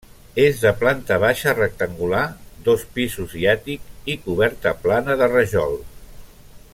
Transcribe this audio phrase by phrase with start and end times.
[0.43, 2.23] És de planta baixa rectangular,
[2.69, 3.85] dos pisos i àtic,
[4.15, 5.81] i coberta plana de rajol.